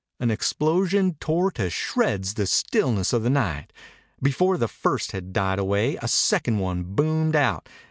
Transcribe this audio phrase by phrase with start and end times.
[0.19, 3.71] An explosion tore to shreds the stillness of the night.
[4.19, 7.69] Before the first had died away a second one boomed out.